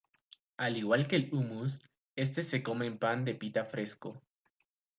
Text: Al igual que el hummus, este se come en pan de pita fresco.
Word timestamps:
Al 0.57 0.77
igual 0.77 1.07
que 1.07 1.15
el 1.15 1.29
hummus, 1.31 1.79
este 2.15 2.41
se 2.41 2.63
come 2.63 2.87
en 2.87 2.97
pan 2.97 3.23
de 3.23 3.35
pita 3.35 3.65
fresco. 3.65 4.19